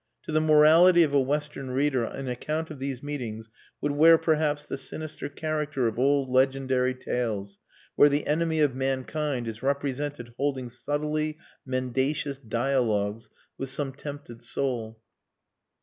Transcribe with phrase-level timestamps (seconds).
[0.23, 3.49] To the morality of a Western reader an account of these meetings
[3.81, 7.59] would wear perhaps the sinister character of old legendary tales
[7.95, 11.37] where the Enemy of Mankind is represented holding subtly
[11.67, 13.29] mendacious dialogues
[13.59, 14.99] with some tempted soul.